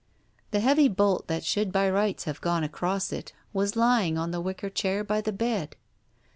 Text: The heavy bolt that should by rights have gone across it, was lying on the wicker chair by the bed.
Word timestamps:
The 0.49 0.61
heavy 0.61 0.87
bolt 0.87 1.27
that 1.27 1.45
should 1.45 1.71
by 1.71 1.87
rights 1.87 2.23
have 2.23 2.41
gone 2.41 2.63
across 2.63 3.11
it, 3.13 3.33
was 3.53 3.75
lying 3.75 4.17
on 4.17 4.31
the 4.31 4.41
wicker 4.41 4.71
chair 4.71 5.03
by 5.03 5.21
the 5.21 5.31
bed. 5.31 5.75